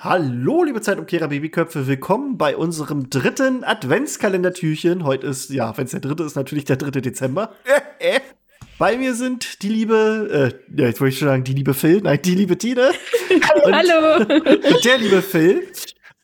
[0.00, 5.02] Hallo, liebe Zeitumkehrer Babyköpfe, willkommen bei unserem dritten Adventskalendertürchen.
[5.02, 7.52] Heute ist, ja, wenn es der dritte ist, natürlich der dritte Dezember.
[7.98, 8.20] Äh, äh.
[8.78, 12.00] Bei mir sind die liebe, äh, ja, jetzt wollte ich schon sagen, die liebe Phil,
[12.00, 12.92] nein, die liebe Tine.
[13.64, 14.18] und, Hallo.
[14.18, 15.66] Und der liebe Phil.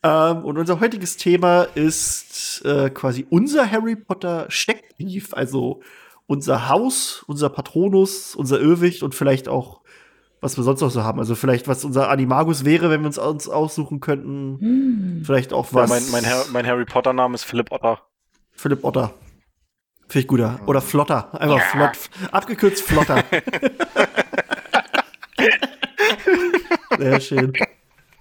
[0.03, 5.81] Ähm, und unser heutiges Thema ist äh, quasi unser Harry Potter Steckbrief, also
[6.27, 9.81] unser Haus, unser Patronus, unser Irrwicht und vielleicht auch
[10.45, 11.19] was wir sonst noch so haben.
[11.19, 14.59] Also vielleicht, was unser Animagus wäre, wenn wir uns, uns aussuchen könnten.
[14.59, 15.21] Hm.
[15.25, 15.89] Vielleicht auch was.
[15.89, 17.99] Ja, mein, mein, Her mein Harry Potter-Name ist Philipp Otter.
[18.51, 19.13] Philipp Otter.
[20.07, 20.59] Finde ich guter.
[20.67, 21.33] Oder Flotter.
[21.33, 21.63] Einfach ja.
[21.63, 21.97] flott.
[22.31, 23.23] Abgekürzt Flotter.
[26.99, 27.53] Sehr schön.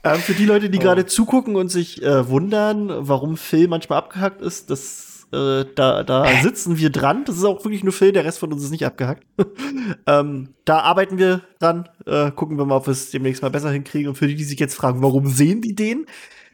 [0.03, 0.81] Ähm, für die Leute, die oh.
[0.81, 6.27] gerade zugucken und sich äh, wundern, warum Phil manchmal abgehackt ist, das äh, da, da
[6.43, 7.25] sitzen wir dran.
[7.25, 9.25] Das ist auch wirklich nur Phil, der Rest von uns ist nicht abgehackt.
[10.07, 11.89] ähm, da arbeiten wir dran.
[12.07, 14.09] Äh, gucken wir mal, ob wir es demnächst mal besser hinkriegen.
[14.09, 16.07] Und für die, die sich jetzt fragen, warum sehen die den?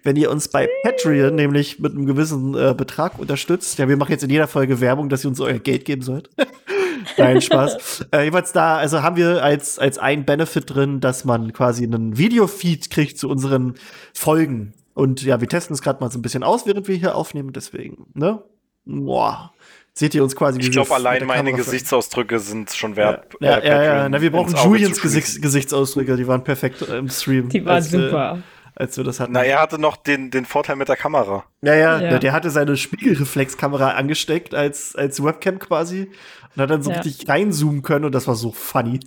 [0.03, 4.13] Wenn ihr uns bei Patreon nämlich mit einem gewissen äh, Betrag unterstützt, ja, wir machen
[4.13, 6.31] jetzt in jeder Folge Werbung, dass ihr uns euer Geld geben sollt.
[7.19, 8.07] Nein, Spaß.
[8.13, 12.17] äh, jeweils da, also haben wir als, als ein Benefit drin, dass man quasi einen
[12.17, 13.75] Videofeed kriegt zu unseren
[14.15, 14.73] Folgen.
[14.95, 17.53] Und ja, wir testen es gerade mal so ein bisschen aus, während wir hier aufnehmen.
[17.53, 18.43] Deswegen, ne?
[18.85, 19.53] Boah,
[19.95, 20.61] seht ihr uns quasi.
[20.61, 23.35] Ich glaube, allein meine Gesichtsausdrücke sind schon wert.
[23.41, 24.09] Ja, äh, ja, ja, ja.
[24.09, 27.49] Na, wir brauchen Julians Gesichts Gesichtsausdrücke, die waren perfekt im Stream.
[27.49, 28.37] Die waren super.
[28.37, 28.43] Wir,
[28.75, 29.33] als wir das hatten.
[29.33, 31.45] Na, er hatte noch den, den Vorteil mit der Kamera.
[31.63, 32.19] Ja, ja, ja.
[32.19, 36.11] der hatte seine Spiegelreflexkamera angesteckt als, als Webcam quasi
[36.55, 37.01] und hat dann so ja.
[37.01, 39.01] richtig reinzoomen können und das war so funny.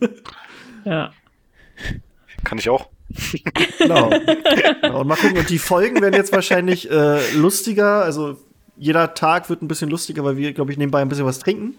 [0.86, 1.12] Ja.
[2.44, 2.90] Kann ich auch.
[3.80, 4.10] genau.
[4.10, 5.00] genau.
[5.00, 8.04] Und mal gucken, und die Folgen werden jetzt wahrscheinlich äh, lustiger.
[8.04, 8.38] Also
[8.78, 11.76] jeder Tag wird ein bisschen lustiger, weil wir, glaube ich, nebenbei ein bisschen was trinken.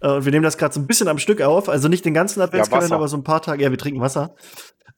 [0.00, 1.68] Äh, und wir nehmen das gerade so ein bisschen am Stück auf.
[1.68, 3.62] Also nicht den ganzen Adventskalender, ja, aber so ein paar Tage.
[3.62, 4.34] Ja, wir trinken Wasser.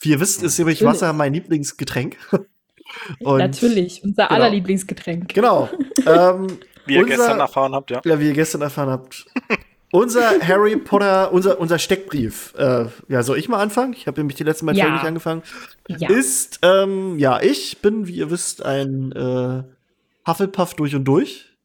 [0.00, 2.16] Wie ihr wisst, ist nämlich Wasser mein Lieblingsgetränk.
[3.20, 4.34] Und, Natürlich, unser genau.
[4.34, 5.34] aller Lieblingsgetränk.
[5.34, 5.68] Genau.
[6.06, 6.46] ähm,
[6.86, 8.00] wie ihr unser, gestern erfahren habt, ja.
[8.04, 9.26] Ja, wie ihr gestern erfahren habt.
[9.90, 13.92] unser Harry Potter, unser, unser Steckbrief, äh, ja, soll ich mal anfangen?
[13.92, 14.84] Ich habe nämlich die letzten beiden ja.
[14.84, 15.42] Folgen nicht angefangen.
[15.88, 16.08] Ja.
[16.10, 19.64] Ist, ähm, ja, ich bin, wie ihr wisst, ein äh,
[20.26, 21.56] Hufflepuff durch und durch.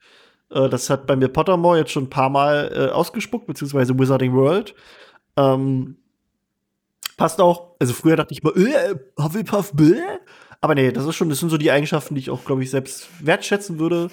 [0.51, 4.33] Äh, das hat bei mir Pottermore jetzt schon ein paar Mal äh, ausgespuckt, beziehungsweise Wizarding
[4.33, 4.75] World.
[5.37, 5.97] Ähm,
[7.17, 7.75] passt auch.
[7.79, 10.01] Also früher dachte ich mal, äh, Hufflepuff, bäh.
[10.63, 12.69] Aber nee, das ist schon, das sind so die Eigenschaften, die ich auch, glaube ich,
[12.69, 14.11] selbst wertschätzen würde.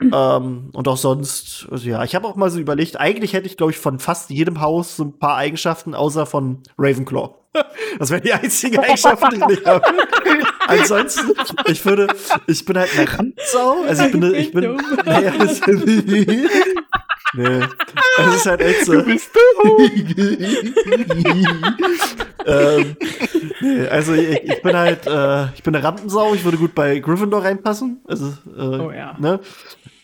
[0.00, 3.56] ähm, und auch sonst, also ja, ich habe auch mal so überlegt, eigentlich hätte ich,
[3.56, 7.34] glaube ich, von fast jedem Haus so ein paar Eigenschaften, außer von Ravenclaw.
[7.98, 9.80] Das wäre die einzige Eigenschaft, die ich nicht habe.
[10.66, 11.32] Ansonsten,
[11.66, 12.08] ich würde,
[12.46, 13.82] ich bin halt eine Randsau.
[13.86, 15.60] Also ich bin, ich bin, naja, das,
[17.34, 17.60] nee,
[18.16, 18.94] das ist halt echt so.
[18.94, 19.30] Du bist
[22.46, 22.96] ähm,
[23.60, 26.34] nee, also ich, ich, bin halt, äh, ich bin eine Rampensau.
[26.34, 28.00] Ich würde gut bei Gryffindor reinpassen.
[28.06, 29.16] Also, äh, oh ja.
[29.18, 29.40] Ne?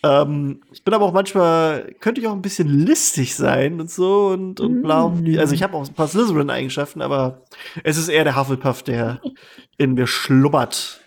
[0.03, 4.27] Ähm, ich bin aber auch manchmal, könnte ich auch ein bisschen listig sein und so
[4.27, 5.09] und, und blau.
[5.09, 5.39] Mm.
[5.39, 7.41] Also ich habe auch ein paar Slytherin-Eigenschaften, aber
[7.83, 9.21] es ist eher der Hufflepuff, der
[9.77, 10.99] in mir schlummert.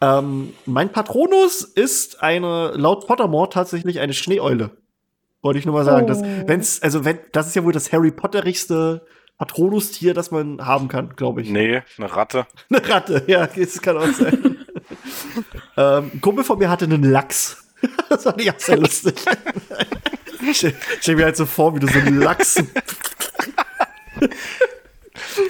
[0.00, 4.70] Ähm, mein Patronus ist eine, laut Pottermore tatsächlich eine Schneeeule.
[5.42, 6.04] Wollte ich nur mal sagen.
[6.04, 6.08] Oh.
[6.08, 9.06] Dass, wenn's, also wenn, das ist ja wohl das Harry Potterigste
[9.38, 11.48] Patronustier, das man haben kann, glaube ich.
[11.48, 12.46] Nee, eine Ratte.
[12.70, 14.58] eine Ratte, ja, das kann auch sein.
[15.78, 17.59] ähm, ein Kumpel von mir hatte einen Lachs.
[18.08, 19.14] Das fand ich auch sehr lustig.
[20.50, 22.62] ich stell mir halt so vor, wie du so einen Lachs.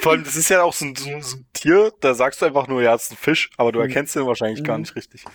[0.01, 2.67] Vor allem, das ist ja auch so ein, so ein, Tier, da sagst du einfach
[2.67, 3.85] nur, ja, es ist ein Fisch, aber du mhm.
[3.85, 4.81] erkennst den wahrscheinlich gar mhm.
[4.81, 5.25] nicht richtig.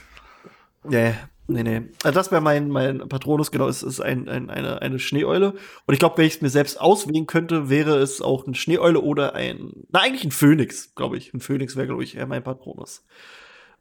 [0.85, 1.15] Nee,
[1.47, 1.83] nee, nee.
[2.03, 5.53] Also das wäre mein, mein Patronus, genau, es ist ein, ein, eine, eine Schneeeule.
[5.87, 9.01] Und ich glaube, wenn ich es mir selbst auswählen könnte, wäre es auch eine Schneeeule
[9.01, 11.33] oder ein, na, eigentlich ein Phönix, glaube ich.
[11.35, 13.05] Ein Phönix wäre, glaube ich, eher mein Patronus.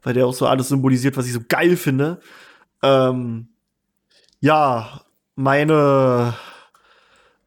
[0.02, 2.20] Weil der auch so alles symbolisiert, was ich so geil finde.
[2.82, 3.48] Ähm,
[4.40, 5.02] ja,
[5.34, 6.34] meine,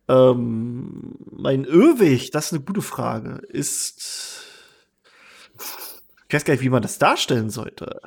[0.07, 4.43] ähm, mein Irrweg, das ist eine gute Frage, ist,
[6.27, 8.01] ich weiß gar nicht, wie man das darstellen sollte.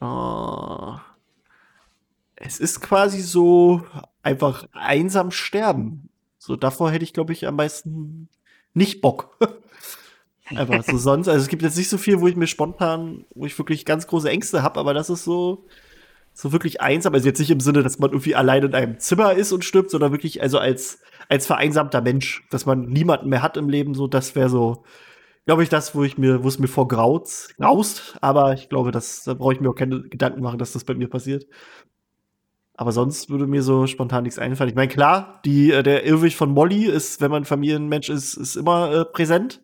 [0.00, 0.96] Oh,
[2.36, 3.84] es ist quasi so
[4.22, 6.08] einfach einsam sterben.
[6.38, 8.28] So davor hätte ich, glaube ich, am meisten
[8.74, 9.36] nicht Bock.
[10.46, 11.28] Einfach so sonst.
[11.28, 14.06] Also es gibt jetzt nicht so viel, wo ich mir spontan, wo ich wirklich ganz
[14.06, 15.66] große Ängste habe, aber das ist so,
[16.40, 17.14] so wirklich einsam.
[17.14, 19.90] Also jetzt nicht im Sinne, dass man irgendwie allein in einem Zimmer ist und stirbt,
[19.90, 23.94] sondern wirklich also als, als vereinsamter Mensch, dass man niemanden mehr hat im Leben.
[23.94, 24.84] So, das wäre so,
[25.46, 28.16] glaube ich, das, wo ich mir, wo es mir vorgraut, graust.
[28.20, 30.94] Aber ich glaube, das, da brauche ich mir auch keine Gedanken machen, dass das bei
[30.94, 31.44] mir passiert.
[32.74, 34.70] Aber sonst würde mir so spontan nichts einfallen.
[34.70, 38.54] Ich meine, klar, die, äh, der Irrweg von Molly ist, wenn man Familienmensch ist, ist
[38.54, 39.60] immer äh, präsent.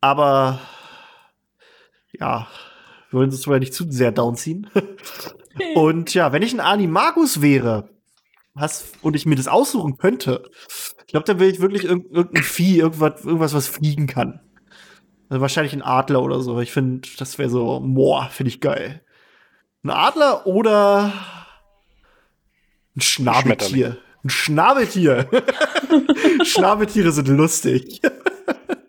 [0.00, 0.58] Aber
[2.18, 2.48] ja,
[3.10, 4.68] wir wollen uns zwar nicht zu sehr downziehen.
[5.74, 7.88] und ja, wenn ich ein Animagus wäre,
[8.54, 10.50] was, und ich mir das aussuchen könnte,
[11.06, 14.40] ich glaube, dann will ich wirklich irg irgendein Vieh, irgendwas, irgendwas, was fliegen kann.
[15.28, 16.60] Also wahrscheinlich ein Adler oder so.
[16.60, 19.02] Ich finde, das wäre so, boah, finde ich geil.
[19.82, 21.12] Ein Adler oder
[22.96, 23.98] ein Schnabeltier.
[24.24, 25.28] Ein Schnabeltier.
[26.44, 28.00] Schnabeltiere sind lustig.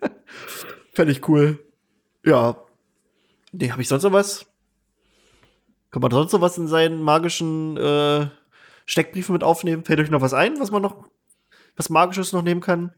[0.94, 1.60] Fände ich cool.
[2.26, 2.58] Ja.
[3.52, 4.46] Nee, habe ich sonst noch was?
[5.92, 8.28] Kann man sonst noch was in seinen magischen äh,
[8.86, 9.84] Steckbriefen mit aufnehmen?
[9.84, 11.06] Fällt euch noch was ein, was man noch,
[11.76, 12.94] was Magisches noch nehmen kann?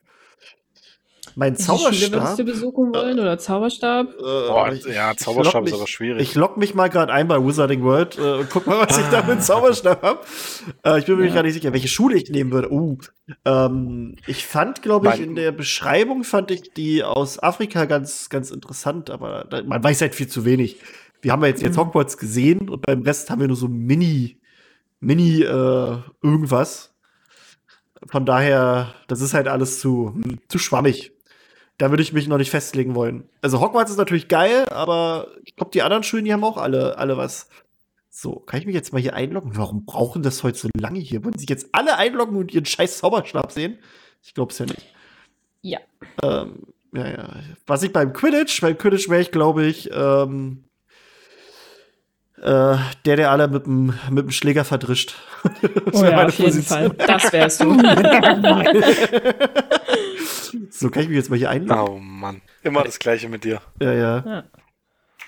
[1.36, 1.94] Mein Zauberstab.
[1.94, 4.10] Schule würdest du besuchen wollen oder Zauberstab?
[4.10, 6.22] Äh, Boah, ja, Zauberstab ist aber schwierig.
[6.22, 9.06] Ich logge mich mal gerade ein bei Wizarding World äh, und guck mal, was ich
[9.06, 10.20] da mit Zauberstab habe.
[10.84, 11.34] Äh, ich bin mir ja.
[11.34, 12.72] gar nicht sicher, welche Schule ich nehmen würde.
[12.72, 12.98] Uh,
[13.46, 18.52] ähm, ich fand, glaube ich, in der Beschreibung fand ich die aus Afrika ganz, ganz
[18.52, 20.78] interessant, aber da, man weiß halt viel zu wenig.
[21.22, 21.78] Wir haben ja jetzt, jetzt.
[21.78, 24.40] Hogwarts gesehen und beim Rest haben wir nur so Mini,
[25.00, 26.94] Mini äh, irgendwas.
[28.08, 31.14] Von daher, das ist halt alles zu, hm, zu schwammig
[31.82, 33.28] da würde ich mich noch nicht festlegen wollen.
[33.42, 37.00] Also Hogwarts ist natürlich geil, aber ich glaube, die anderen Schulen, die haben auch alle,
[37.00, 37.50] alle was.
[38.08, 39.58] So, kann ich mich jetzt mal hier einloggen?
[39.58, 41.24] Warum brauchen das heute so lange hier?
[41.24, 43.80] Wollen sich jetzt alle einloggen und ihren scheiß Zauberstab sehen?
[44.22, 44.94] Ich glaube es ja nicht.
[45.64, 45.80] Ja.
[46.22, 47.30] Ähm, ja, ja.
[47.66, 50.66] Was ich beim Quidditch, beim Quidditch wäre ich, glaube ich, ähm,
[52.42, 55.16] äh, der, der alle mit dem, mit dem Schläger verdrischt.
[55.86, 56.90] das oh ja, auf jeden Fall.
[56.90, 57.78] Das wärst du.
[60.70, 61.96] So kann ich mich jetzt mal hier einloggen.
[61.96, 62.42] Oh Mann.
[62.64, 63.62] Immer das Gleiche mit dir.
[63.80, 64.24] Ja, ja.
[64.26, 64.44] ja.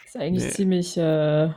[0.05, 0.49] Ist eigentlich nee.
[0.49, 0.97] ziemlich.
[0.97, 1.51] Äh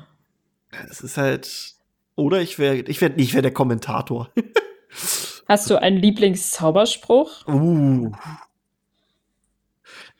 [0.90, 1.74] es ist halt.
[2.14, 2.76] Oder ich wäre.
[2.76, 4.30] Ich wäre ich wär der Kommentator.
[5.48, 7.46] Hast du einen Lieblingszauberspruch?
[7.48, 8.12] Uh.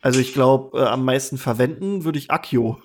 [0.01, 2.81] Also ich glaube, äh, am meisten verwenden würde ich Akio.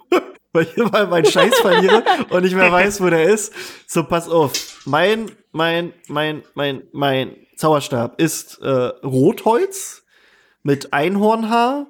[0.52, 3.52] Weil ich immer meinen Scheiß verliere und nicht mehr weiß, wo der ist.
[3.86, 4.82] So, pass auf.
[4.84, 10.04] Mein, mein, mein, mein, mein Zauberstab ist äh, Rotholz
[10.62, 11.86] mit Einhornhaar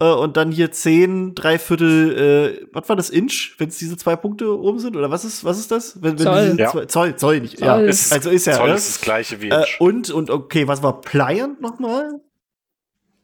[0.00, 4.16] äh, und dann hier 10, Dreiviertel, äh, was war das, Inch, wenn es diese zwei
[4.16, 4.96] Punkte oben sind?
[4.96, 6.02] Oder was ist, was ist das?
[6.02, 6.56] Wenn, wenn Zoll.
[6.58, 6.70] Ja.
[6.70, 7.58] Zwei, Zoll, Zoll nicht.
[7.58, 7.66] Zoll.
[7.66, 8.54] Ja, ist, also ist ja.
[8.54, 8.74] Zoll ne?
[8.74, 9.76] ist das gleiche wie Inch.
[9.80, 12.20] Äh, und, und okay, was war Pliant nochmal?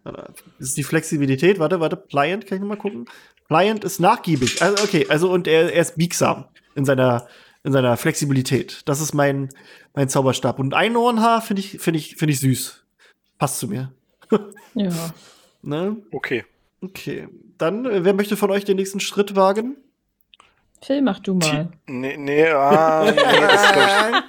[0.05, 1.59] Das ist die Flexibilität.
[1.59, 3.07] Warte, warte, Pliant, kann ich nochmal gucken?
[3.51, 4.63] Pliant ist nachgiebig.
[4.63, 6.45] Also, okay, also und er, er ist biegsam
[6.77, 7.27] in seiner,
[7.65, 8.83] in seiner Flexibilität.
[8.85, 9.49] Das ist mein,
[9.93, 10.61] mein Zauberstab.
[10.61, 12.85] Und Einhornhaar finde ich, finde ich, finde ich süß.
[13.39, 13.93] Passt zu mir
[14.75, 14.93] ja.
[15.63, 15.97] Ne?
[16.13, 16.45] Okay.
[16.81, 17.27] Okay.
[17.59, 19.77] Dann, äh, wer möchte von euch den nächsten Schritt wagen?
[20.81, 21.73] Phil, mach du mal.
[21.89, 23.65] Nee, nee, ah, nee, das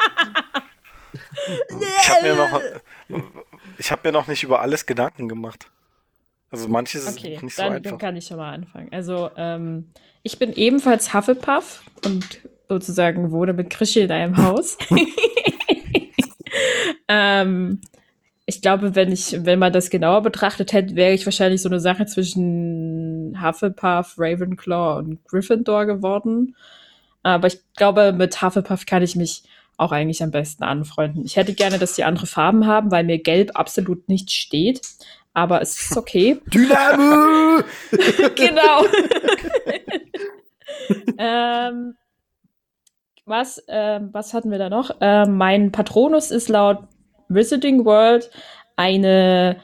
[1.69, 1.87] ich.
[1.99, 2.61] ich habe mir noch,
[3.77, 5.69] ich habe mir noch nicht über alles Gedanken gemacht.
[6.51, 7.91] Also manches okay, ist nicht so dann, einfach.
[7.91, 8.89] Dann kann ich schon mal anfangen.
[8.91, 14.77] Also ähm, ich bin ebenfalls Hufflepuff und sozusagen wohne mit Krischi in einem Haus.
[17.07, 17.79] ähm,
[18.45, 21.79] ich glaube, wenn ich, wenn man das genauer betrachtet hätte, wäre ich wahrscheinlich so eine
[21.79, 26.55] Sache zwischen Hufflepuff, Ravenclaw und Gryffindor geworden.
[27.23, 29.43] Aber ich glaube, mit Hufflepuff kann ich mich
[29.77, 31.25] auch eigentlich am besten anfreunden.
[31.25, 34.81] Ich hätte gerne, dass die andere Farben haben, weil mir Gelb absolut nicht steht.
[35.33, 36.41] Aber es ist okay.
[36.53, 37.63] Dynamo!
[38.35, 38.85] genau.
[41.17, 41.95] ähm,
[43.25, 44.99] was, äh, was hatten wir da noch?
[44.99, 46.79] Äh, mein Patronus ist laut
[47.29, 48.29] Wizarding World
[48.75, 49.61] eine,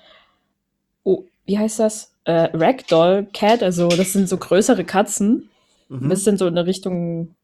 [1.03, 2.13] oh, wie heißt das?
[2.23, 5.49] Äh, Ragdoll Cat, also das sind so größere Katzen.
[5.89, 6.05] Mhm.
[6.05, 7.35] Ein bisschen so in der Richtung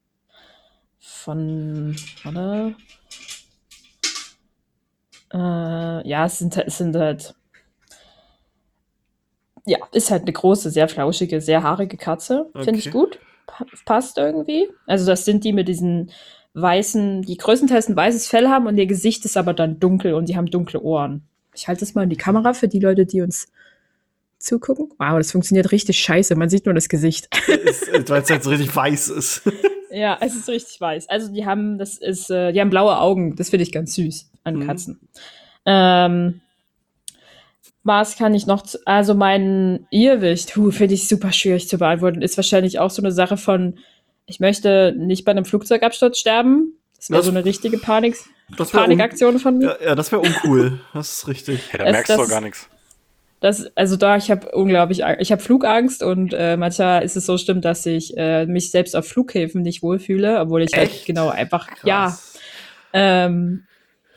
[0.98, 2.74] von, oder?
[5.32, 7.34] Äh, ja, es sind, es sind halt,
[9.66, 12.46] ja, ist halt eine große, sehr flauschige, sehr haarige Katze.
[12.54, 12.64] Okay.
[12.64, 13.18] Finde ich gut.
[13.84, 14.68] passt irgendwie.
[14.86, 16.10] Also das sind die mit diesen
[16.54, 20.28] weißen, die größtenteils ein weißes Fell haben und ihr Gesicht ist aber dann dunkel und
[20.28, 21.22] die haben dunkle Ohren.
[21.54, 23.48] Ich halte es mal in die Kamera für die Leute, die uns
[24.38, 24.90] zugucken.
[24.98, 26.34] Wow, das funktioniert richtig scheiße.
[26.36, 27.28] Man sieht nur das Gesicht.
[27.46, 29.42] Weil es jetzt richtig weiß ist.
[29.90, 31.08] ja, es ist richtig weiß.
[31.08, 33.36] Also die haben, das ist, äh, die haben blaue Augen.
[33.36, 34.66] Das finde ich ganz süß an mhm.
[34.66, 35.00] Katzen.
[35.66, 36.40] Ähm,
[37.84, 38.62] was kann ich noch?
[38.62, 42.22] Zu, also mein Irrwicht, finde ich super schwierig zu beantworten.
[42.22, 43.78] Ist wahrscheinlich auch so eine Sache von
[44.26, 46.78] ich möchte nicht bei einem Flugzeugabsturz sterben.
[46.96, 48.16] Das wäre so eine richtige Panik,
[48.56, 49.76] Panikaktion von mir.
[49.80, 50.80] Ja, ja das wäre uncool.
[50.94, 51.72] das ist richtig.
[51.72, 52.68] Ja, da merkst du doch gar nichts.
[53.40, 57.36] Das, also da, ich habe unglaublich, ich habe Flugangst und äh, manchmal ist es so
[57.36, 60.96] stimmt, dass ich äh, mich selbst auf Flughäfen nicht wohlfühle, obwohl ich halt Echt?
[61.00, 61.82] halt genau einfach, Krass.
[61.84, 62.18] ja.
[62.94, 63.66] Ähm,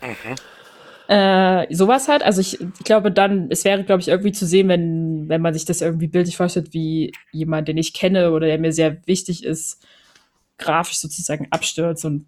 [0.01, 0.35] mhm.
[1.07, 2.23] Äh, sowas halt.
[2.23, 5.53] Also ich, ich glaube dann, es wäre, glaube ich, irgendwie zu sehen, wenn, wenn man
[5.53, 9.43] sich das irgendwie bildlich vorstellt, wie jemand, den ich kenne oder der mir sehr wichtig
[9.45, 9.85] ist,
[10.57, 12.27] grafisch sozusagen abstürzt und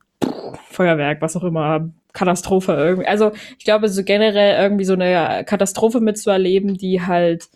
[0.69, 3.07] Feuerwerk, was auch immer, Katastrophe irgendwie.
[3.07, 7.49] Also ich glaube, so generell irgendwie so eine Katastrophe mitzuerleben, die halt,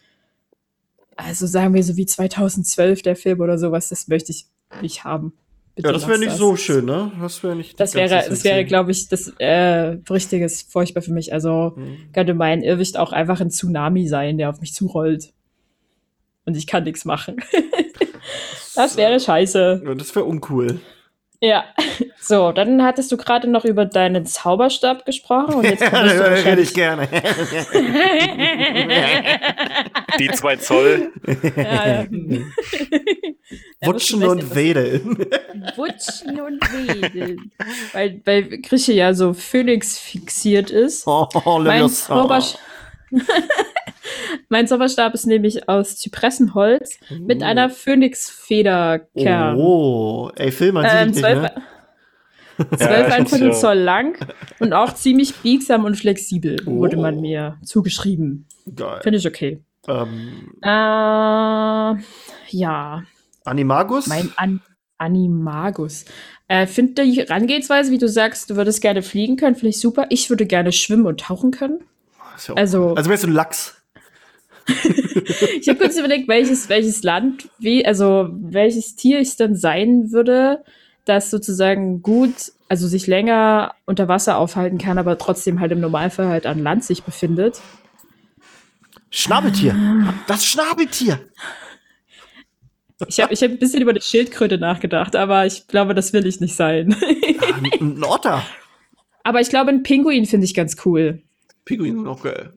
[1.15, 4.45] also sagen wir so wie 2012 der Film oder sowas, das möchte ich
[4.81, 5.33] nicht haben.
[5.75, 6.37] Bitte ja, das wäre nicht das.
[6.37, 7.11] so schön, ne?
[7.19, 7.79] Das wäre nicht.
[7.79, 11.33] Das wäre, das wäre, glaube ich, das äh, richtiges furchtbar für mich.
[11.33, 11.97] Also mhm.
[12.13, 15.33] könnte mein Irrwicht auch einfach ein Tsunami sein, der auf mich zurollt.
[16.45, 17.37] Und ich kann nichts machen.
[18.75, 19.81] das wäre scheiße.
[19.83, 20.79] Ja, das wäre uncool.
[21.43, 21.65] Ja,
[22.21, 26.61] so, dann hattest du gerade noch über deinen Zauberstab gesprochen und jetzt ja, das rede
[26.61, 27.05] ich gerne.
[30.19, 31.11] Die zwei Zoll.
[31.57, 32.05] Ja, ja.
[33.81, 35.17] Wutschen und wedeln.
[35.75, 37.51] Wutschen und wedeln.
[37.91, 41.05] Weil, weil Grische ja so Phoenix fixiert ist.
[41.05, 41.27] Oh,
[41.59, 42.61] mein Zauberstab.
[44.49, 47.15] mein Zauberstab ist nämlich aus Zypressenholz uh.
[47.15, 47.45] mit oh.
[47.45, 49.57] einer Phönixfederkern.
[49.57, 51.51] Oh, ey, Phil, man ähm, nicht, ne?
[52.59, 54.17] 12,5 ja, Zoll lang
[54.59, 56.77] und auch ziemlich biegsam und flexibel, oh.
[56.77, 58.45] wurde man mir zugeschrieben.
[58.75, 58.99] Geil.
[59.01, 59.61] Finde ich okay.
[59.87, 60.67] Ähm, äh,
[62.49, 63.03] ja.
[63.43, 64.07] Animagus?
[64.07, 64.61] Mein An
[64.97, 66.05] Animagus.
[66.47, 70.05] Äh, finde die Herangehensweise, wie du sagst, du würdest gerne fliegen können, finde ich super.
[70.09, 71.79] Ich würde gerne schwimmen und tauchen können.
[72.47, 73.75] Ja also, also wärst du ein Lachs.
[75.59, 80.63] ich habe kurz überlegt, welches, welches Land, wie, also welches Tier ich dann sein würde,
[81.05, 86.27] das sozusagen gut, also sich länger unter Wasser aufhalten kann, aber trotzdem halt im Normalfall
[86.27, 87.59] halt an Land sich befindet.
[89.09, 89.75] Schnabeltier.
[90.27, 91.19] Das Schnabeltier.
[93.07, 96.25] Ich habe ich hab ein bisschen über die Schildkröte nachgedacht, aber ich glaube, das will
[96.25, 96.95] ich nicht sein.
[97.79, 98.43] ein Otter.
[99.25, 101.21] Aber ich glaube, ein Pinguin finde ich ganz cool.
[101.65, 102.53] Pinguin sind auch geil.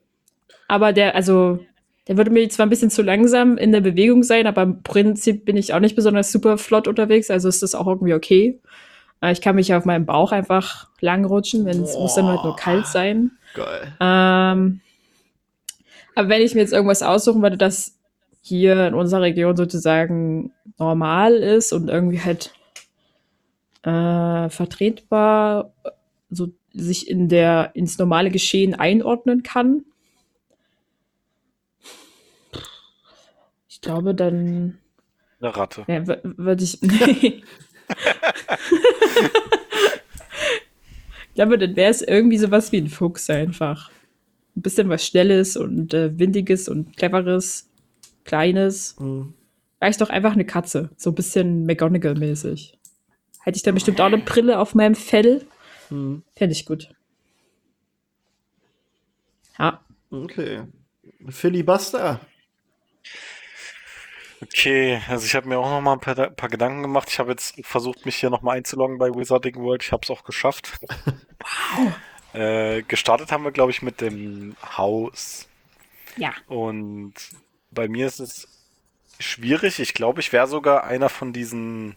[0.68, 1.60] Aber der, also,
[2.08, 5.44] der würde mir zwar ein bisschen zu langsam in der Bewegung sein, aber im Prinzip
[5.44, 8.60] bin ich auch nicht besonders super flott unterwegs, also ist das auch irgendwie okay.
[9.20, 12.56] Äh, ich kann mich auf meinem Bauch einfach langrutschen, wenn es muss dann halt nur
[12.56, 13.32] kalt sein.
[13.54, 13.94] Geil.
[14.00, 14.80] Ähm,
[16.14, 17.98] aber wenn ich mir jetzt irgendwas aussuchen würde, das
[18.40, 22.52] hier in unserer Region sozusagen normal ist und irgendwie halt
[23.82, 25.72] äh, vertretbar,
[26.30, 29.84] so sich in der, ins normale Geschehen einordnen kann.
[33.68, 34.78] Ich glaube, dann.
[35.40, 35.84] Eine Ratte.
[35.88, 36.82] Ja, würde ich.
[36.82, 37.42] ich
[41.34, 43.90] glaube, dann wäre es irgendwie sowas wie ein Fuchs einfach.
[44.56, 47.68] Ein bisschen was Schnelles und äh, Windiges und Cleveres,
[48.24, 48.96] Kleines.
[48.98, 49.34] Mhm.
[49.78, 50.90] Vielleicht doch einfach eine Katze.
[50.96, 52.72] So ein bisschen McGonagall-mäßig.
[53.42, 55.46] Hätte ich dann bestimmt auch eine Brille auf meinem Fell.
[55.90, 56.22] Mhm.
[56.34, 56.88] Fände ich gut.
[59.58, 59.80] Ja.
[60.10, 60.62] Okay.
[61.28, 62.20] Filibuster.
[64.42, 67.08] Okay, also ich habe mir auch noch mal ein paar, paar Gedanken gemacht.
[67.10, 69.82] Ich habe jetzt versucht, mich hier noch mal einzuloggen bei Wizarding World.
[69.82, 70.72] Ich habe es auch geschafft.
[71.76, 71.92] Wow.
[72.34, 75.48] Äh, gestartet haben wir, glaube ich, mit dem Haus.
[76.16, 76.32] Ja.
[76.48, 77.14] Und
[77.70, 78.48] bei mir ist es
[79.20, 79.78] schwierig.
[79.78, 81.94] Ich glaube, ich wäre sogar einer von diesen,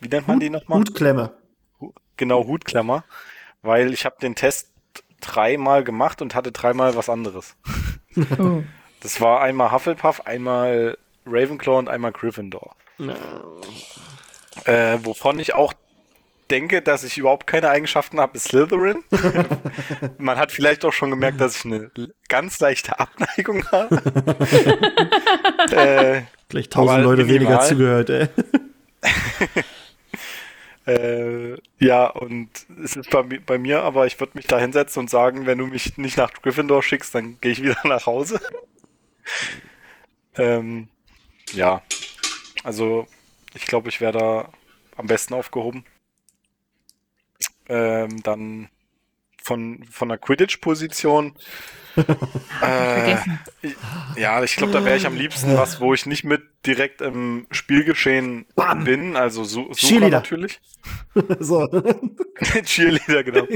[0.00, 0.80] wie nennt man Hut, die nochmal?
[0.80, 1.32] Hutklemme.
[2.20, 3.04] Genau, Hutklemmer.
[3.62, 4.70] Weil ich habe den Test
[5.22, 7.56] dreimal gemacht und hatte dreimal was anderes.
[8.38, 8.62] Oh.
[9.00, 12.76] Das war einmal Hufflepuff, einmal Ravenclaw und einmal Gryffindor.
[12.98, 13.14] No.
[14.66, 15.72] Äh, wovon ich auch
[16.50, 19.02] denke, dass ich überhaupt keine Eigenschaften habe, ist Slytherin.
[20.18, 21.90] Man hat vielleicht auch schon gemerkt, dass ich eine
[22.28, 23.96] ganz leichte Abneigung habe.
[25.70, 27.40] äh, Vielleicht tausend Leute minimal.
[27.40, 28.28] weniger zugehört, ey.
[30.86, 32.48] Äh, ja, und
[32.82, 35.66] es ist bei, bei mir, aber ich würde mich da hinsetzen und sagen, wenn du
[35.66, 38.40] mich nicht nach Gryffindor schickst, dann gehe ich wieder nach Hause.
[40.36, 40.88] ähm,
[41.52, 41.82] ja,
[42.64, 43.06] also
[43.54, 44.52] ich glaube, ich wäre da
[44.96, 45.84] am besten aufgehoben.
[47.68, 48.68] Ähm, dann
[49.42, 51.34] von, von der Quidditch-Position
[52.62, 53.16] äh,
[54.16, 57.46] ja, ich glaube, da wäre ich am liebsten was, wo ich nicht mit direkt im
[57.50, 58.84] Spielgeschehen Bam.
[58.84, 60.60] bin, also su Sucher natürlich.
[61.40, 61.66] so.
[62.64, 63.46] Cheerleader, genau.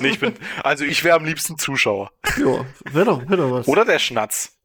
[0.00, 2.10] nee, ich bin, also ich wäre am liebsten Zuschauer.
[2.36, 3.68] Ja, wäre doch, wär doch was.
[3.68, 4.56] Oder der Schnatz.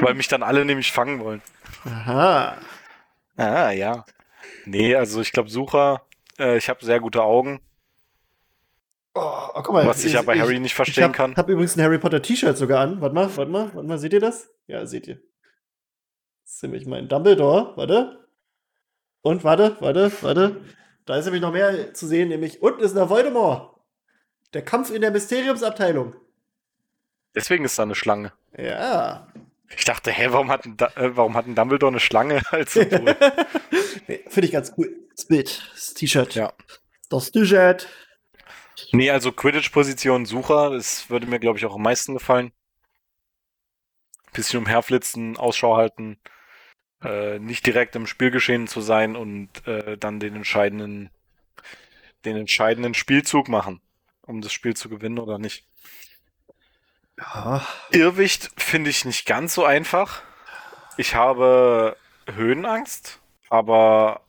[0.00, 1.42] Weil mich dann alle nämlich fangen wollen.
[1.84, 2.58] Aha.
[3.36, 4.04] Ah, ja.
[4.64, 6.02] Nee, also ich glaube, Sucher,
[6.38, 7.60] äh, ich habe sehr gute Augen.
[9.18, 11.32] Oh, oh, guck mal, Was ich, ja bei Harry nicht verstehen ich hab, kann.
[11.32, 13.00] Ich habe übrigens ein Harry Potter T-Shirt sogar an.
[13.00, 14.50] Warte mal, warte mal, warte mal, seht ihr das?
[14.66, 15.16] Ja, seht ihr.
[16.44, 17.72] Das ist nämlich mein Dumbledore.
[17.76, 18.28] Warte.
[19.22, 20.60] Und warte, warte, warte.
[21.06, 23.80] Da ist nämlich noch mehr zu sehen, nämlich unten ist der Voldemort.
[24.52, 26.14] Der Kampf in der Mysteriumsabteilung.
[27.34, 28.32] Deswegen ist da eine Schlange.
[28.56, 29.28] Ja.
[29.74, 33.16] Ich dachte, hä, warum hat ein, äh, warum hat ein Dumbledore eine Schlange als Symbol?
[34.08, 34.94] nee, Finde ich ganz cool.
[35.16, 36.34] Das Bild, das T-Shirt.
[36.34, 36.52] Ja.
[37.08, 37.88] Das T-Shirt.
[38.92, 42.52] Nee, also Quidditch-Position Sucher, das würde mir, glaube ich, auch am meisten gefallen.
[44.32, 46.18] Bisschen umherflitzen, Ausschau halten,
[47.02, 51.10] äh, nicht direkt im Spielgeschehen zu sein und äh, dann den entscheidenden,
[52.24, 53.80] den entscheidenden Spielzug machen,
[54.22, 55.66] um das Spiel zu gewinnen oder nicht.
[57.18, 57.66] Ja.
[57.92, 60.22] Irrwicht finde ich nicht ganz so einfach.
[60.98, 64.25] Ich habe Höhenangst, aber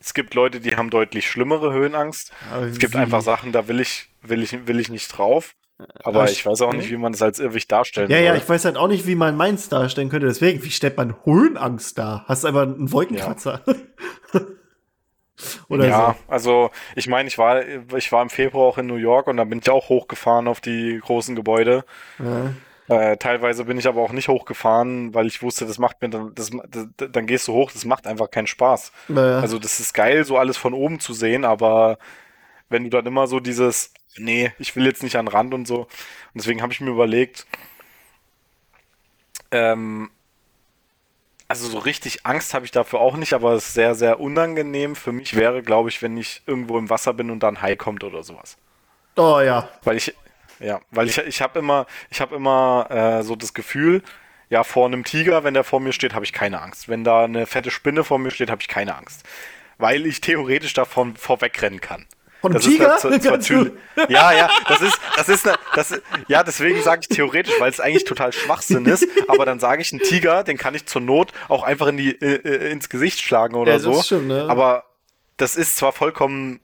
[0.00, 2.32] es gibt Leute, die haben deutlich schlimmere Höhenangst.
[2.52, 5.54] Aber es gibt einfach Sachen, da will ich, will ich, will ich nicht drauf.
[6.02, 8.26] Aber ich, ich weiß auch nicht, wie man es als Irrwicht darstellen Ja, soll.
[8.26, 10.26] ja, ich weiß halt auch nicht, wie man meins darstellen könnte.
[10.26, 12.24] Deswegen, wie stellt man Höhenangst dar?
[12.28, 13.62] Hast du einfach einen Wolkenkratzer?
[13.66, 14.40] Ja.
[15.68, 16.32] Oder ja, so.
[16.32, 17.62] also ich meine, ich war,
[17.96, 20.60] ich war im Februar auch in New York und da bin ich auch hochgefahren auf
[20.60, 21.84] die großen Gebäude.
[22.18, 22.52] Ja.
[22.90, 26.34] Äh, teilweise bin ich aber auch nicht hochgefahren, weil ich wusste, das macht mir dann,
[26.34, 28.90] das, das, dann gehst du hoch, das macht einfach keinen Spaß.
[29.06, 29.38] Ja.
[29.38, 31.98] Also das ist geil, so alles von oben zu sehen, aber
[32.68, 35.68] wenn du dann immer so dieses, nee, ich will jetzt nicht an den Rand und
[35.68, 35.82] so.
[35.82, 35.88] Und
[36.34, 37.46] deswegen habe ich mir überlegt,
[39.52, 40.10] ähm,
[41.46, 44.96] also so richtig Angst habe ich dafür auch nicht, aber es ist sehr, sehr unangenehm
[44.96, 48.02] für mich wäre, glaube ich, wenn ich irgendwo im Wasser bin und dann Hai kommt
[48.02, 48.56] oder sowas.
[49.14, 49.68] Oh ja.
[49.84, 50.12] Weil ich,
[50.60, 54.02] ja, weil ich, ich habe immer, ich habe immer äh, so das Gefühl,
[54.50, 56.88] ja, vor einem Tiger, wenn der vor mir steht, habe ich keine Angst.
[56.88, 59.22] Wenn da eine fette Spinne vor mir steht, habe ich keine Angst.
[59.78, 62.06] Weil ich theoretisch davon vorwegrennen kann.
[62.40, 62.96] Von einem Tiger?
[62.96, 67.02] Ist, zwar, zwar ja, ja, das ist, das ist, eine, das ist ja, deswegen sage
[67.02, 70.56] ich theoretisch, weil es eigentlich total Schwachsinn ist, aber dann sage ich, ein Tiger, den
[70.56, 73.78] kann ich zur Not auch einfach in die, äh, äh ins Gesicht schlagen oder ja,
[73.78, 73.92] so.
[73.92, 74.46] Das stimmt, ne?
[74.48, 74.84] Aber
[75.36, 76.60] das ist zwar vollkommen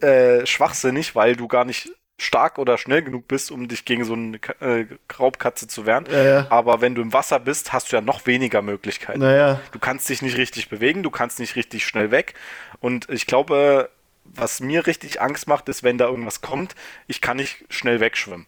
[0.00, 4.14] äh, schwachsinnig, weil du gar nicht stark oder schnell genug bist, um dich gegen so
[4.14, 4.86] eine äh,
[5.18, 6.06] Raubkatze zu wehren.
[6.10, 6.46] Ja, ja.
[6.50, 9.20] Aber wenn du im Wasser bist, hast du ja noch weniger Möglichkeiten.
[9.20, 9.60] Naja.
[9.72, 12.34] Du kannst dich nicht richtig bewegen, du kannst nicht richtig schnell weg.
[12.80, 13.90] Und ich glaube,
[14.24, 16.74] was mir richtig Angst macht, ist, wenn da irgendwas kommt,
[17.06, 18.46] ich kann nicht schnell wegschwimmen.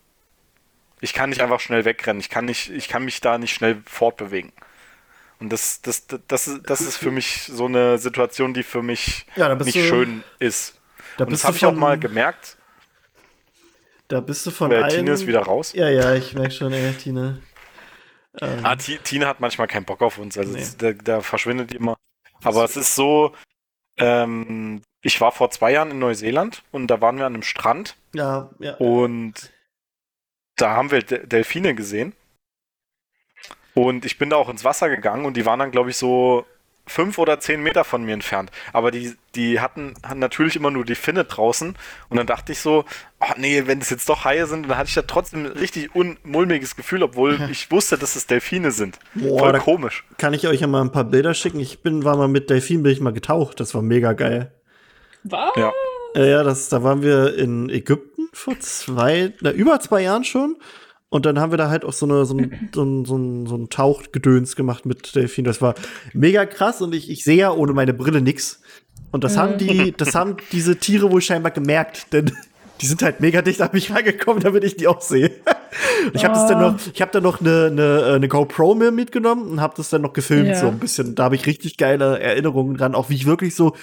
[1.00, 2.20] Ich kann nicht einfach schnell wegrennen.
[2.20, 4.52] Ich kann nicht, ich kann mich da nicht schnell fortbewegen.
[5.38, 9.26] Und das, das, das, ist, das ist für mich so eine Situation, die für mich
[9.36, 10.80] ja, nicht du, schön ist.
[11.18, 12.56] Und das habe ich auch mal gemerkt.
[14.08, 14.90] Da bist du von äh, allen...
[14.90, 15.72] Tine ist wieder raus.
[15.72, 17.42] Ja, ja, ich merke schon, ey, Tine.
[18.40, 18.60] Ähm.
[18.62, 20.36] Ah, Tine hat manchmal keinen Bock auf uns.
[20.38, 20.66] Also nee.
[20.78, 21.96] da, da verschwindet die immer.
[22.42, 23.34] Aber es ist so,
[23.98, 27.96] ähm, ich war vor zwei Jahren in Neuseeland und da waren wir an einem Strand.
[28.14, 28.74] Ja, ja.
[28.76, 29.52] Und
[30.56, 32.14] da haben wir Delfine gesehen.
[33.74, 36.46] Und ich bin da auch ins Wasser gegangen und die waren dann, glaube ich, so
[36.86, 38.50] fünf oder zehn Meter von mir entfernt.
[38.72, 41.74] Aber die, die hatten, hatten natürlich immer nur die Finne draußen.
[42.08, 42.84] Und dann dachte ich so,
[43.20, 45.94] oh nee, wenn es jetzt doch Haie sind, dann hatte ich da trotzdem ein richtig
[45.94, 48.98] unmulmiges Gefühl, obwohl ich wusste, dass es Delfine sind.
[49.14, 50.04] Boah, Voll komisch.
[50.18, 51.60] Kann ich euch ja mal ein paar Bilder schicken?
[51.60, 53.60] Ich bin, war mal mit Delfinen, bin ich mal getaucht.
[53.60, 54.52] Das war mega geil.
[55.24, 55.50] Was?
[55.56, 55.72] Ja.
[56.14, 60.56] Ja, das, da waren wir in Ägypten vor zwei, na, über zwei Jahren schon.
[61.16, 63.46] Und dann haben wir da halt auch so, eine, so, ein, so, ein, so, ein,
[63.46, 65.46] so ein Tauchgedöns gemacht mit Delfin.
[65.46, 65.74] Das war
[66.12, 68.60] mega krass und ich, ich sehe ja ohne meine Brille nix.
[69.12, 72.32] Und das haben die, das haben diese Tiere wohl scheinbar gemerkt, denn
[72.82, 75.30] die sind halt mega dicht an mich reingekommen, damit ich die auch sehe.
[76.12, 79.48] ich habe das dann noch, ich habe dann noch eine, eine, eine GoPro mir mitgenommen
[79.48, 80.56] und habe das dann noch gefilmt ja.
[80.56, 81.14] so ein bisschen.
[81.14, 83.74] Da habe ich richtig geile Erinnerungen dran, auch wie ich wirklich so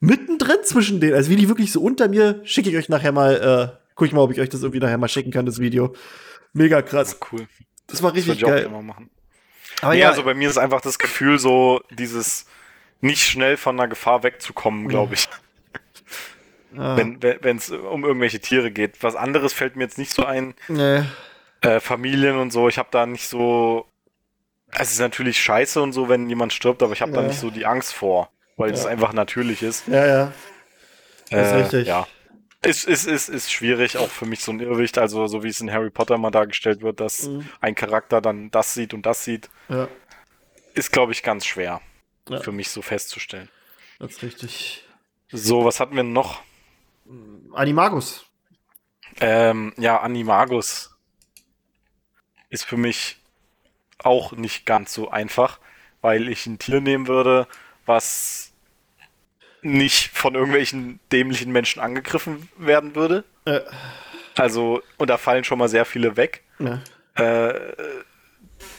[0.00, 3.72] mittendrin zwischen denen, also wie die wirklich so unter mir, schicke ich euch nachher mal,
[3.72, 5.94] äh, guck ich mal, ob ich euch das irgendwie nachher mal schicken kann, das Video.
[6.52, 7.16] Mega krass.
[7.20, 7.48] Ja, cool.
[7.86, 8.66] Das war richtig das geil.
[9.80, 12.46] Aber nee, ja, also bei mir ist einfach das Gefühl so, dieses
[13.00, 15.28] nicht schnell von einer Gefahr wegzukommen, glaube ich.
[16.74, 16.96] Ah.
[16.96, 19.02] Wenn es um irgendwelche Tiere geht.
[19.02, 20.54] Was anderes fällt mir jetzt nicht so ein.
[20.68, 21.02] Nee.
[21.60, 23.84] Äh, Familien und so, ich habe da nicht so.
[24.70, 27.20] Es ist natürlich scheiße und so, wenn jemand stirbt, aber ich habe ja.
[27.20, 28.88] da nicht so die Angst vor, weil es ja.
[28.88, 29.86] einfach natürlich ist.
[29.86, 30.32] Ja, ja.
[31.28, 31.88] Das ist äh, richtig.
[31.88, 32.06] Ja.
[32.64, 35.60] Ist, ist, ist, ist schwierig, auch für mich so ein Irrwicht, also so wie es
[35.60, 37.48] in Harry Potter mal dargestellt wird, dass mhm.
[37.60, 39.88] ein Charakter dann das sieht und das sieht, ja.
[40.74, 41.80] ist, glaube ich, ganz schwer
[42.28, 42.40] ja.
[42.40, 43.48] für mich so festzustellen.
[43.98, 44.84] Das ist richtig.
[45.30, 46.42] So, was hatten wir noch?
[47.52, 48.26] Animagus.
[49.20, 50.96] Ähm, ja, Animagus
[52.48, 53.18] ist für mich
[53.98, 55.58] auch nicht ganz so einfach,
[56.00, 57.46] weil ich ein Tier nehmen würde,
[57.86, 58.51] was
[59.62, 63.24] nicht von irgendwelchen dämlichen Menschen angegriffen werden würde.
[63.44, 63.60] Äh.
[64.36, 66.80] Also, und da fallen schon mal sehr viele weg, ja.
[67.14, 67.74] äh,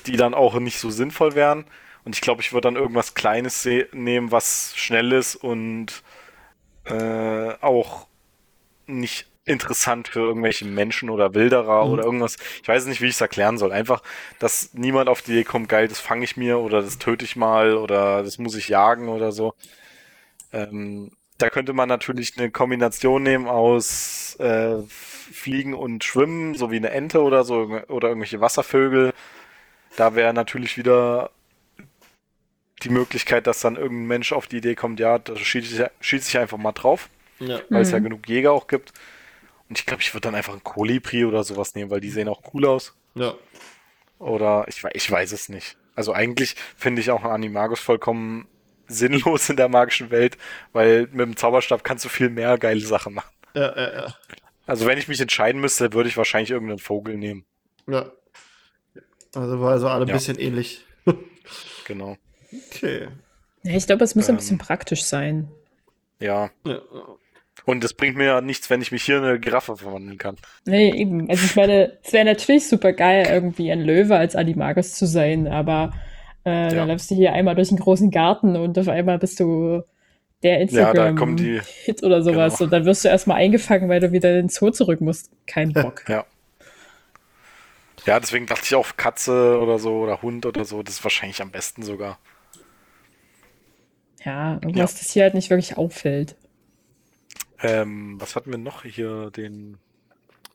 [0.06, 1.65] die dann auch nicht so sinnvoll wären.
[2.04, 6.04] Und ich glaube, ich würde dann irgendwas Kleines nehmen, was schnell ist und
[6.86, 8.08] äh, auch
[8.86, 11.91] nicht interessant für irgendwelche Menschen oder Wilderer mhm.
[11.91, 12.38] oder irgendwas.
[12.62, 13.72] Ich weiß nicht, wie ich es erklären soll.
[13.72, 14.02] Einfach,
[14.39, 17.36] dass niemand auf die Idee kommt, geil, das fange ich mir oder das töte ich
[17.36, 19.54] mal oder das muss ich jagen oder so.
[20.53, 26.77] Ähm, da könnte man natürlich eine Kombination nehmen aus äh, Fliegen und Schwimmen, so wie
[26.77, 29.13] eine Ente oder so, oder irgendwelche Wasservögel.
[29.97, 31.31] Da wäre natürlich wieder
[32.83, 36.27] die Möglichkeit, dass dann irgendein Mensch auf die Idee kommt, ja, da schieße ich, schieß
[36.27, 37.09] ich einfach mal drauf.
[37.39, 37.61] Ja.
[37.69, 37.83] Weil mhm.
[37.83, 38.03] es ja mhm.
[38.03, 38.93] genug Jäger auch gibt.
[39.69, 42.27] Und ich glaube, ich würde dann einfach ein Kolibri oder sowas nehmen, weil die sehen
[42.27, 42.93] auch cool aus.
[43.15, 43.33] Ja.
[44.19, 45.77] Oder ich, ich weiß es nicht.
[45.95, 48.47] Also eigentlich finde ich auch Animagus vollkommen
[48.93, 50.38] sinnlos in der magischen Welt,
[50.71, 53.29] weil mit dem Zauberstab kannst du viel mehr geile Sachen machen.
[53.53, 54.15] Ja, ja, ja.
[54.65, 57.45] Also wenn ich mich entscheiden müsste, würde ich wahrscheinlich irgendeinen Vogel nehmen.
[57.88, 58.12] Ja.
[59.36, 60.13] Also war also alle ein ja.
[60.13, 60.86] bisschen ähnlich.
[61.86, 62.17] genau.
[62.71, 63.10] Okay.
[63.63, 65.49] Ja, ich glaube, es muss ähm, ein bisschen praktisch sein.
[66.19, 66.51] Ja.
[66.65, 66.79] ja.
[67.65, 70.38] Und es bringt mir ja nichts, wenn ich mich hier in eine Giraffe verwandeln kann.
[70.65, 71.29] Nee, eben.
[71.29, 75.47] Also ich meine, es wäre natürlich super geil, irgendwie ein Löwe als Animagus zu sein,
[75.47, 75.93] aber
[76.45, 76.69] äh, ja.
[76.69, 79.84] dann läufst du hier einmal durch einen großen Garten und auf einmal bist du
[80.43, 82.58] der Instagram-Hit ja, oder sowas.
[82.58, 82.65] Genau.
[82.65, 85.32] Und dann wirst du erstmal eingefangen, weil du wieder in den Zoo zurück musst.
[85.47, 86.03] Kein Bock.
[86.08, 86.25] Ja.
[88.06, 91.41] Ja, deswegen dachte ich auch Katze oder so oder Hund oder so, das ist wahrscheinlich
[91.41, 92.19] am besten sogar.
[94.25, 94.99] Ja, irgendwas, ja.
[94.99, 96.36] das hier halt nicht wirklich auffällt.
[97.62, 99.32] Ähm, was hatten wir noch hier?
[99.32, 99.77] Den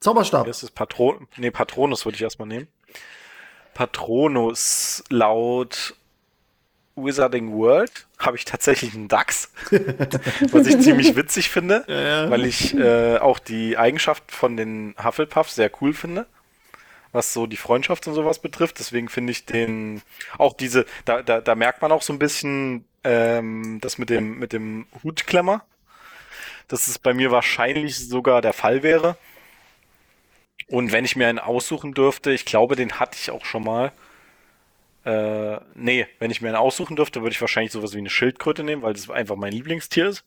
[0.00, 0.46] Zauberstab.
[0.46, 1.26] Erstes Patron.
[1.36, 2.68] Nee, Patronus würde ich erstmal nehmen.
[3.78, 5.94] Patronus laut
[6.96, 9.52] Wizarding World habe ich tatsächlich einen Dachs,
[10.50, 12.30] was ich ziemlich witzig finde, ja, ja.
[12.30, 16.26] weil ich äh, auch die Eigenschaft von den Hufflepuff sehr cool finde,
[17.12, 18.80] was so die Freundschaft und sowas betrifft.
[18.80, 20.02] Deswegen finde ich den
[20.38, 24.40] auch diese, da, da, da merkt man auch so ein bisschen ähm, das mit dem
[24.40, 25.62] mit dem Hutklemmer,
[26.66, 29.16] dass es bei mir wahrscheinlich sogar der Fall wäre.
[30.68, 33.92] Und wenn ich mir einen aussuchen dürfte, ich glaube, den hatte ich auch schon mal.
[35.04, 38.62] Äh, nee, wenn ich mir einen aussuchen dürfte, würde ich wahrscheinlich sowas wie eine Schildkröte
[38.62, 40.24] nehmen, weil das einfach mein Lieblingstier ist.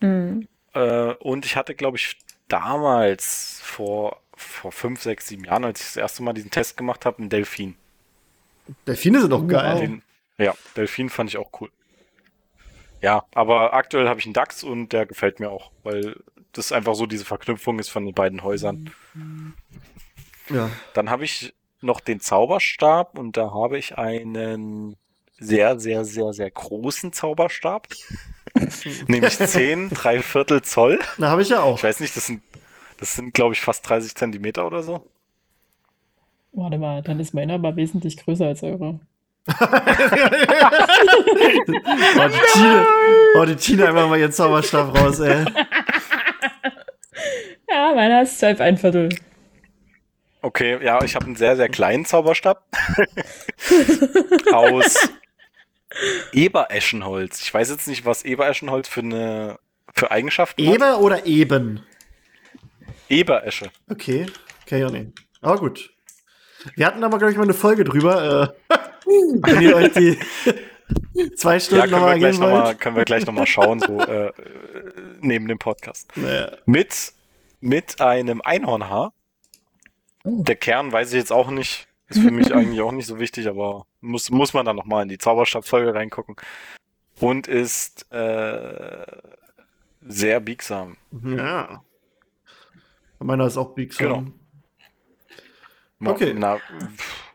[0.00, 0.48] Mhm.
[0.72, 5.86] Äh, und ich hatte, glaube ich, damals vor, vor fünf, sechs, sieben Jahren, als ich
[5.86, 7.76] das erste Mal diesen Test gemacht habe, einen Delfin.
[8.86, 9.78] Delfine sind doch geil.
[9.78, 10.02] Den,
[10.38, 11.70] ja, Delfin fand ich auch cool.
[13.02, 16.16] Ja, aber aktuell habe ich einen DAX und der gefällt mir auch, weil
[16.54, 18.90] das einfach so diese Verknüpfung ist von den beiden Häusern.
[20.48, 20.70] Ja.
[20.94, 24.96] Dann habe ich noch den Zauberstab und da habe ich einen
[25.38, 27.88] sehr, sehr, sehr, sehr großen Zauberstab.
[29.08, 31.00] Nämlich 10, 3 Viertel Zoll.
[31.18, 31.78] Na, habe ich ja auch.
[31.78, 32.42] Ich weiß nicht, das sind,
[32.98, 35.06] das sind, glaube ich, fast 30 Zentimeter oder so.
[36.52, 39.00] Warte mal, dann ist meiner aber wesentlich größer als eure
[39.50, 39.52] oh,
[42.28, 42.86] die Tine,
[43.36, 45.44] oh, die Tine einfach mal ihren Zauberstab raus, ey.
[47.74, 49.08] Ja, meiner ist zwölf ein Viertel.
[50.42, 52.62] Okay, ja, ich habe einen sehr, sehr kleinen Zauberstab.
[54.52, 55.08] Aus
[56.32, 57.40] Ebereschenholz.
[57.40, 59.58] Ich weiß jetzt nicht, was Ebereschenholz für eine
[59.92, 61.00] für Eigenschaften Eber hat.
[61.00, 61.84] oder eben?
[63.08, 63.70] Eberesche.
[63.90, 64.26] Okay,
[64.66, 65.12] kann ich auch nehmen.
[65.40, 65.90] Aber gut.
[66.76, 68.54] Wir hatten aber, glaube ich, mal eine Folge drüber.
[68.68, 70.18] Äh, wenn ihr euch die
[71.36, 72.52] zwei Stunden ja, nochmal gehen wollt.
[72.52, 74.32] Noch mal, können wir gleich nochmal schauen, so äh,
[75.20, 76.12] neben dem Podcast.
[76.16, 76.52] Naja.
[76.66, 77.12] Mit,
[77.64, 79.14] mit einem Einhornhaar.
[80.22, 80.42] Oh.
[80.42, 81.88] Der Kern weiß ich jetzt auch nicht.
[82.08, 85.08] Ist für mich eigentlich auch nicht so wichtig, aber muss, muss man dann nochmal in
[85.08, 86.36] die Zauberstab-Folge reingucken.
[87.20, 89.06] Und ist äh,
[90.02, 90.96] sehr biegsam.
[91.24, 91.82] Ja.
[93.18, 94.34] Meiner ist auch biegsam.
[95.98, 96.12] Genau.
[96.12, 96.34] Okay.
[96.36, 96.58] Na,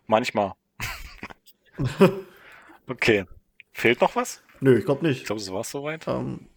[0.06, 0.54] manchmal.
[2.88, 3.26] okay.
[3.72, 4.44] Fehlt noch was?
[4.60, 5.22] Nö, ich glaube nicht.
[5.22, 6.08] Ich glaube, es war soweit.
[6.08, 6.50] Ähm,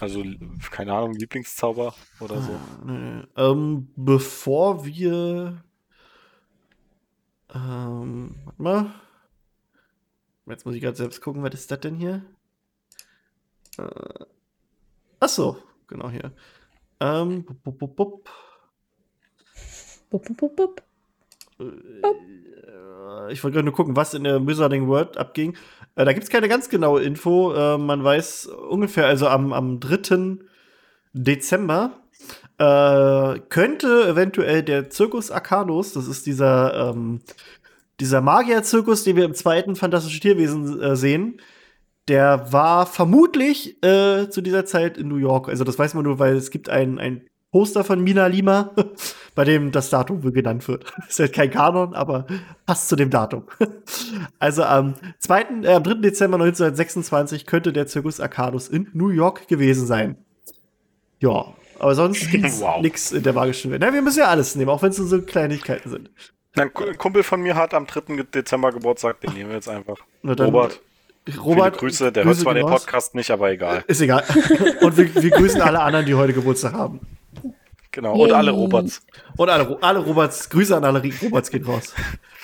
[0.00, 0.22] also,
[0.70, 2.60] keine Ahnung, Lieblingszauber oder so.
[2.84, 3.22] Nee.
[3.36, 5.64] Ähm, bevor wir.
[7.54, 8.94] Ähm, warte mal.
[10.46, 12.24] Jetzt muss ich gerade selbst gucken, was ist das denn hier?
[13.78, 14.24] Äh,
[15.18, 15.56] achso,
[15.86, 16.32] genau hier.
[17.00, 18.30] Ähm, bup, bup, bup.
[20.10, 20.85] Bup, bup, bup, bup.
[23.30, 25.56] Ich wollte gerade nur gucken, was in der Wizarding World abging.
[25.94, 27.52] Äh, da gibt es keine ganz genaue Info.
[27.54, 30.38] Äh, man weiß ungefähr, also am, am 3.
[31.12, 31.92] Dezember
[32.58, 37.20] äh, könnte eventuell der Zirkus Arcanus, das ist dieser, ähm,
[38.00, 41.40] dieser Magier-Zirkus, den wir im zweiten Fantastischen Tierwesen äh, sehen,
[42.08, 45.48] der war vermutlich äh, zu dieser Zeit in New York.
[45.48, 48.74] Also das weiß man nur, weil es gibt ein, ein Poster von Mina Lima,
[49.36, 50.92] bei dem das Datum genannt wird.
[51.08, 52.26] Ist halt kein Kanon, aber
[52.64, 53.44] passt zu dem Datum.
[54.38, 55.94] Also am 2., äh, am 3.
[55.94, 60.16] Dezember 1926 könnte der Zirkus Arcadus in New York gewesen sein.
[61.20, 61.54] Ja.
[61.78, 62.80] Aber sonst gibt's wow.
[62.80, 63.82] nichts in der magischen Welt.
[63.82, 66.10] Na, wir müssen ja alles nehmen, auch wenn es nur so Kleinigkeiten sind.
[66.56, 68.24] Ein Kumpel von mir hat am 3.
[68.34, 69.98] Dezember Geburtstag, den nehmen wir jetzt einfach.
[70.24, 70.80] Robert.
[71.38, 73.84] Robert, Viele Grüße, der Grüße hört zwar den Podcast nicht, aber egal.
[73.86, 74.24] Ist egal.
[74.80, 77.00] Und wir, wir grüßen alle anderen, die heute Geburtstag haben.
[77.96, 79.00] Genau, und alle Roberts.
[79.38, 81.94] Und alle, alle Roberts, Grüße an alle Roberts gehen raus.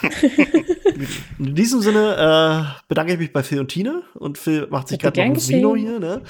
[1.38, 4.00] In diesem Sinne äh, bedanke ich mich bei Phil und Tina.
[4.14, 6.00] Und Phil macht sich gerade noch ein Vino hier.
[6.00, 6.22] Ne?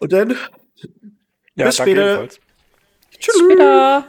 [0.00, 0.34] Und dann
[1.54, 2.26] ja, bis später.
[2.26, 2.40] Tschüss.
[3.20, 4.06] Bis später.